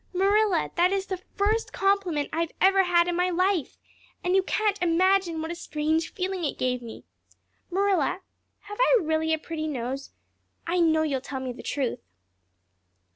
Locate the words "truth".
11.61-11.99